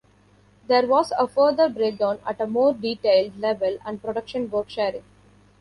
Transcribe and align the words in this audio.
There 0.67 0.87
was 0.87 1.13
a 1.15 1.27
further 1.27 1.69
breakdown 1.69 2.21
at 2.25 2.41
a 2.41 2.47
more 2.47 2.73
detailed 2.73 3.37
level 3.37 3.77
and 3.85 4.01
production 4.01 4.49
worksharing. 4.49 5.03